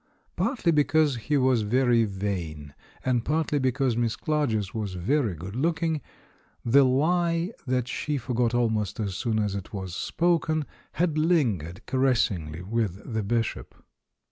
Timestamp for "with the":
12.63-13.21